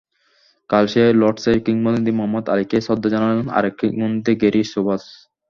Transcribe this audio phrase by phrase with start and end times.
[0.69, 5.05] কাল সেই লর্ডসেই কিংবদন্তি মোহাম্মদ আলীকে শ্রদ্ধা জানালেন আরেক কিংবদন্তি গ্যারি সোবার্স।